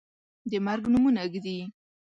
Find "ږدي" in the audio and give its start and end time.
1.33-1.57